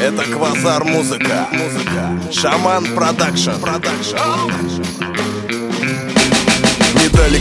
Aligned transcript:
Это 0.00 0.24
Квазар. 0.24 0.84
Музыка. 0.84 1.48
Shaman 2.32 2.94
Production. 2.94 3.52
Production. 3.60 5.13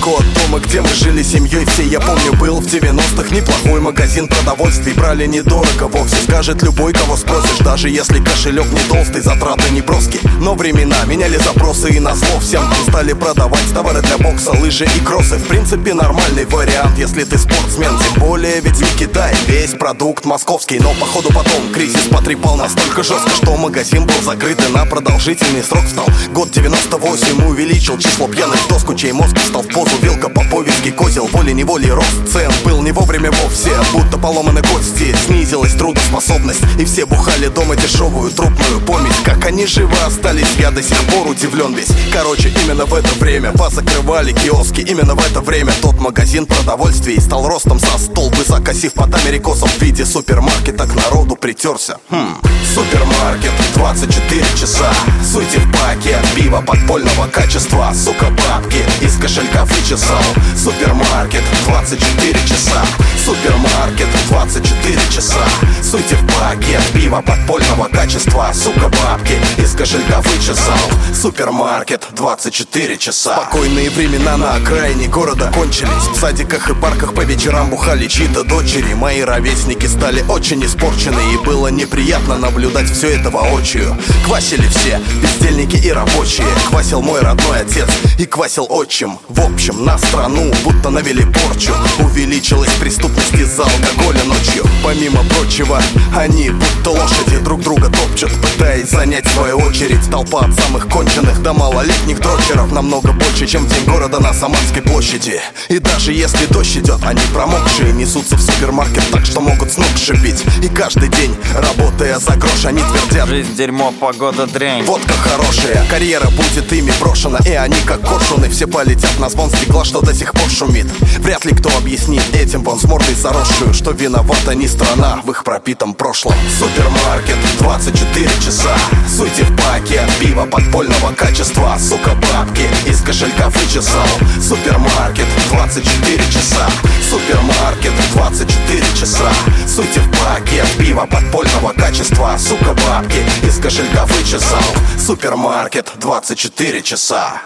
Недалеко 0.00 0.16
от 0.18 0.34
дома, 0.34 0.58
где 0.60 0.80
мы 0.80 0.88
жили 0.88 1.22
семьей 1.22 1.64
все 1.66 1.82
Я 1.82 2.00
помню, 2.00 2.32
был 2.38 2.60
в 2.60 2.64
90-х 2.64 3.34
неплохой 3.34 3.80
магазин 3.80 4.28
продовольствий. 4.28 4.94
Брали 4.94 5.26
недорого 5.26 5.88
вовсе, 5.88 6.16
скажет 6.24 6.62
любой, 6.62 6.92
кого 6.92 7.16
спросишь. 7.16 7.58
Даже 7.58 7.90
если 7.90 8.18
кошелек 8.22 8.66
не 8.72 8.80
толстый, 8.88 9.20
затраты 9.20 9.70
не 9.70 9.82
броские 9.82 10.18
Но 10.40 10.54
времена 10.54 11.04
меняли 11.06 11.36
запросы 11.36 11.90
и 11.90 12.00
на 12.00 12.14
зло. 12.14 12.40
Всем 12.40 12.62
стали 12.88 13.12
продавать 13.12 13.72
товары 13.74 14.00
для 14.00 14.16
бокса, 14.18 14.52
лыжи 14.52 14.86
и 14.86 15.00
кроссы. 15.04 15.36
В 15.36 15.46
принципе 15.46 15.92
нормальный 15.92 16.46
вариант, 16.46 16.98
если 16.98 17.24
ты 17.24 17.36
спортсмен. 17.36 17.92
Тем 17.98 18.22
более 18.22 18.60
ведь 18.60 18.80
не 18.80 18.98
Китай, 18.98 19.34
весь 19.46 19.72
продукт 19.72 20.24
московский. 20.24 20.78
Но 20.78 20.94
походу 20.94 21.28
потом 21.28 21.72
кризис 21.74 22.08
потрепал 22.10 22.56
настолько 22.56 23.02
жестко 23.02 23.30
Что 23.30 23.56
магазин 23.56 24.06
был 24.06 24.22
закрыт 24.22 24.60
и 24.66 24.72
на 24.72 24.86
продолжительный 24.86 25.62
срок 25.62 25.84
встал. 25.84 26.06
Год 26.32 26.50
98 26.52 27.44
увеличил 27.44 27.98
число 27.98 28.28
пьяных 28.28 28.56
в 28.64 28.68
доску, 28.68 28.94
чей 28.94 29.12
мозг 29.12 29.36
встал 29.36 29.62
в 29.62 29.68
позу 29.68 29.89
Вилка 30.02 30.28
по 30.28 30.42
повестке 30.44 30.92
козел, 30.92 31.26
волей-неволей 31.26 31.90
рост 31.90 32.32
цен. 32.32 32.50
Был 32.64 32.82
не 32.82 32.92
вовремя 32.92 33.30
вовсе, 33.30 33.70
будто 33.92 34.18
поломаны 34.18 34.62
кости. 34.62 35.14
Снизилась 35.26 35.74
трудоспособность 35.74 36.62
И 36.78 36.84
все 36.84 37.06
бухали 37.06 37.48
дома 37.48 37.76
дешевую 37.76 38.30
трупную 38.30 38.80
помесь. 38.80 39.16
Как 39.24 39.44
они 39.46 39.66
живы 39.66 39.96
остались, 40.06 40.48
я 40.58 40.70
до 40.70 40.82
сих 40.82 40.98
пор 41.06 41.28
удивлен 41.28 41.74
весь. 41.74 41.90
Короче, 42.12 42.52
именно 42.64 42.86
в 42.86 42.94
это 42.94 43.08
время 43.18 43.52
позакрывали 43.52 44.32
киоски. 44.32 44.80
Именно 44.80 45.14
в 45.14 45.26
это 45.26 45.40
время 45.40 45.72
тот 45.82 45.98
магазин 46.00 46.46
продовольствий 46.46 47.20
Стал 47.20 47.46
ростом 47.48 47.78
со 47.78 47.98
столбы, 47.98 48.44
закосив 48.46 48.94
под 48.94 49.14
америкосом 49.14 49.68
В 49.68 49.82
виде 49.82 50.04
супермаркета 50.04 50.86
к 50.86 50.94
народу 50.94 51.36
притерся. 51.36 51.98
Хм. 52.10 52.36
Супермаркет, 52.74 53.52
24 53.74 54.44
часа 54.58 54.92
Суйте 55.30 55.60
в 55.60 55.70
пакет, 55.70 56.18
пиво 56.34 56.60
подпольного 56.60 57.28
качества. 57.28 57.92
Сука, 57.94 58.26
бабки 58.30 58.84
из 59.00 59.16
кошелька 59.16 59.64
вычесал 59.64 60.18
Супермаркет, 60.56 61.44
24 61.66 62.32
часа. 62.48 62.82
Супермаркет, 63.24 64.08
24 64.28 64.98
часа. 65.14 65.38
Суйте 65.84 66.16
в 66.16 66.26
пакет, 66.26 66.82
пиво 66.92 67.22
подпольного 67.22 67.84
качества. 67.84 68.50
Сука, 68.52 68.88
бабки 68.88 69.38
кошелька 69.80 70.20
вычесал. 70.20 70.76
Супермаркет, 71.14 72.08
24 72.14 72.98
часа. 72.98 73.36
Спокойные 73.36 73.88
времена 73.88 74.36
на 74.36 74.52
окраине 74.52 75.08
города 75.08 75.50
кончились. 75.54 76.06
В 76.14 76.20
садиках 76.20 76.68
и 76.68 76.74
парках 76.74 77.14
по 77.14 77.22
вечерам 77.22 77.70
бухали 77.70 78.06
чьи-то 78.06 78.44
дочери. 78.44 78.92
Мои 78.92 79.22
ровесники 79.22 79.86
стали 79.86 80.22
очень 80.28 80.62
испорчены 80.66 81.20
И 81.32 81.38
было 81.38 81.68
неприятно 81.68 82.36
наблюдать 82.36 82.90
все 82.90 83.16
это 83.18 83.30
воочию. 83.30 83.96
Квасили 84.26 84.68
все, 84.68 85.00
бездельники 85.22 85.76
и 85.76 85.90
рабочие. 85.90 86.46
Квасил 86.68 87.00
мой 87.00 87.22
родной 87.22 87.60
отец 87.60 87.88
и 88.18 88.26
квасил 88.26 88.66
отчим. 88.68 89.18
В 89.30 89.40
общем, 89.40 89.86
на 89.86 89.96
страну 89.96 90.52
будто 90.62 90.90
навели 90.90 91.24
порчу. 91.24 91.72
Увеличилась 92.00 92.72
преступность 92.74 93.32
из-за 93.32 93.62
алкоголя 93.62 94.24
ночью 94.24 94.59
Помимо 94.90 95.22
прочего, 95.22 95.80
они 96.16 96.50
будто 96.50 96.90
лошади 96.90 97.38
друг 97.44 97.60
друга 97.60 97.88
топчут 97.90 98.32
Пытаясь 98.42 98.90
занять 98.90 99.24
свою 99.28 99.58
очередь. 99.58 100.10
Толпа 100.10 100.40
от 100.40 100.58
самых 100.58 100.88
конченых 100.88 101.40
до 101.42 101.52
малолетних 101.52 102.18
дрочеров 102.18 102.72
Намного 102.72 103.12
больше, 103.12 103.46
чем 103.46 103.66
в 103.66 103.68
день 103.72 103.84
города 103.84 104.18
на 104.18 104.34
Самарской 104.34 104.82
площади. 104.82 105.40
И 105.68 105.78
даже 105.78 106.12
если 106.12 106.44
дождь 106.46 106.76
идет, 106.76 107.04
они 107.04 107.20
промокшие 107.32 107.92
Несутся 107.92 108.34
в 108.34 108.40
супермаркет 108.40 109.04
так, 109.12 109.26
что 109.26 109.40
могут 109.40 109.70
с 109.70 109.76
ног 109.76 109.86
шибить 109.96 110.42
И 110.60 110.66
каждый 110.66 111.08
день, 111.08 111.36
работая 111.54 112.18
за 112.18 112.34
грош, 112.34 112.64
они 112.64 112.82
твердят 112.82 113.28
Жизнь 113.28 113.54
дерьмо, 113.54 113.92
погода 113.92 114.48
дрянь 114.48 114.82
Водка 114.82 115.12
хорошая, 115.12 115.86
карьера 115.88 116.28
будет 116.30 116.72
ими 116.72 116.92
брошена 116.98 117.38
И 117.46 117.52
они 117.52 117.76
как 117.86 118.00
коршуны 118.00 118.50
все 118.50 118.66
полетят 118.66 119.20
на 119.20 119.28
звон 119.28 119.50
стекла, 119.50 119.84
что 119.84 120.00
до 120.00 120.12
сих 120.12 120.32
пор 120.32 120.50
шумит 120.50 120.86
Вряд 121.20 121.44
ли 121.44 121.52
кто 121.52 121.70
объяснит 121.76 122.24
этим 122.34 122.64
вон 122.64 122.80
с 122.80 122.84
мордой 122.84 123.14
заросшую 123.14 123.72
Что 123.72 123.92
виновата 123.92 124.52
не 124.56 124.66
страна 124.80 125.20
в 125.24 125.30
их 125.30 125.44
пропитом 125.44 125.94
прошлом. 125.94 126.34
Супермаркет, 126.58 127.36
24 127.58 128.26
часа. 128.44 128.74
Суйте 129.08 129.44
в 129.44 129.56
пакет, 129.56 130.08
пиво 130.20 130.46
подпольного 130.46 131.12
качества. 131.12 131.76
Сука, 131.78 132.14
бабки 132.14 132.66
из 132.88 133.02
кошелька 133.02 133.50
вычесал. 133.50 134.06
Супермаркет, 134.40 135.26
24 135.50 136.24
часа. 136.32 136.66
Супермаркет, 137.08 137.92
24 138.14 138.82
часа. 138.98 139.30
Суйте 139.66 140.00
в 140.00 140.10
пакет, 140.10 140.66
пиво 140.78 141.06
подпольного 141.06 141.72
качества. 141.72 142.36
Сука, 142.38 142.74
бабки 142.74 143.22
из 143.46 143.58
кошелька 143.58 144.06
вычесал. 144.06 144.64
Супермаркет, 144.98 145.92
24 145.98 146.82
часа 146.82 147.42